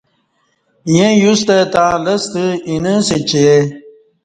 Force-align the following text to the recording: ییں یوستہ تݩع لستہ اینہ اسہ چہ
ییں 0.93 1.13
یوستہ 1.21 1.57
تݩع 1.73 1.93
لستہ 2.03 2.45
اینہ 2.67 2.93
اسہ 2.99 3.17
چہ 3.29 3.45